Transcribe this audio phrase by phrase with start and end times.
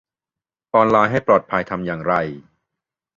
[0.73, 2.13] ออนไลน์ให้ปลอดภัยทำอย่างไร